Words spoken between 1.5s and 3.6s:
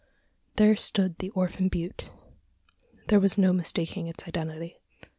Butte." There was no